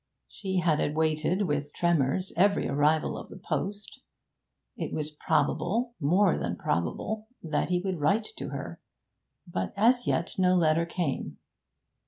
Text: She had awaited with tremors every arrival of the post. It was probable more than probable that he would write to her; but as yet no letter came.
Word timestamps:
She 0.27 0.61
had 0.61 0.81
awaited 0.81 1.43
with 1.43 1.75
tremors 1.75 2.33
every 2.35 2.67
arrival 2.67 3.15
of 3.19 3.29
the 3.29 3.37
post. 3.37 4.01
It 4.75 4.91
was 4.91 5.11
probable 5.11 5.93
more 5.99 6.39
than 6.39 6.55
probable 6.55 7.27
that 7.43 7.69
he 7.69 7.79
would 7.81 7.99
write 7.99 8.27
to 8.37 8.49
her; 8.49 8.81
but 9.45 9.73
as 9.77 10.07
yet 10.07 10.39
no 10.39 10.55
letter 10.55 10.87
came. 10.87 11.37